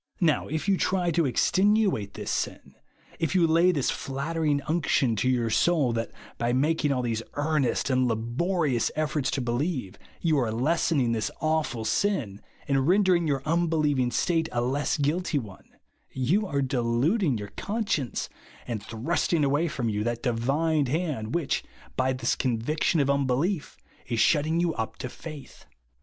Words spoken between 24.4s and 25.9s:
you up to faith.